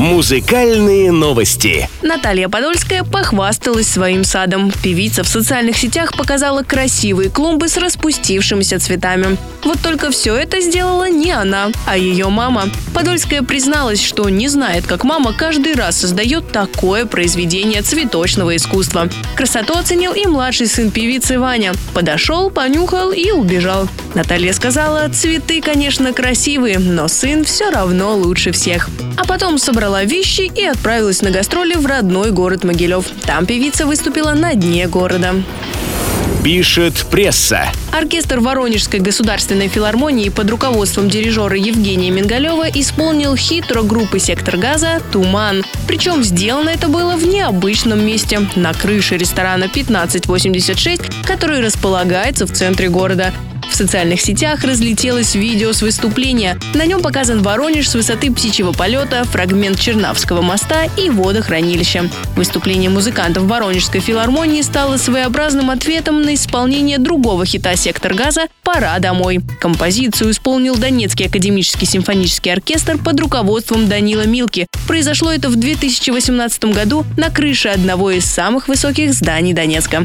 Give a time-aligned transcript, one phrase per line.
[0.00, 1.86] Музыкальные новости.
[2.00, 4.72] Наталья Подольская похвасталась своим садом.
[4.82, 9.36] Певица в социальных сетях показала красивые клумбы с распустившимися цветами.
[9.62, 12.70] Вот только все это сделала не она, а ее мама.
[12.94, 19.10] Подольская призналась, что не знает, как мама каждый раз создает такое произведение цветочного искусства.
[19.36, 21.74] Красоту оценил и младший сын певицы Ваня.
[21.92, 23.86] Подошел, понюхал и убежал.
[24.14, 28.88] Наталья сказала, цветы, конечно, красивые, но сын все равно лучше всех.
[29.20, 33.04] А потом собрала вещи и отправилась на гастроли в родной город Могилев.
[33.26, 35.34] Там певица выступила на дне города.
[36.42, 37.66] Пишет пресса.
[37.92, 45.66] Оркестр Воронежской государственной филармонии под руководством дирижера Евгения Мингалева исполнил хит рок-группы «Сектор газа» «Туман».
[45.86, 52.88] Причем сделано это было в необычном месте– на крыше ресторана 1586, который располагается в центре
[52.88, 53.34] города.
[53.70, 56.58] В социальных сетях разлетелось видео с выступления.
[56.74, 62.10] На нем показан Воронеж с высоты птичьего полета, фрагмент Чернавского моста и водохранилища.
[62.36, 69.40] Выступление музыкантов Воронежской филармонии стало своеобразным ответом на исполнение другого хита «Сектор газа» «Пора домой».
[69.60, 74.66] Композицию исполнил Донецкий академический симфонический оркестр под руководством Данила Милки.
[74.88, 80.04] Произошло это в 2018 году на крыше одного из самых высоких зданий Донецка.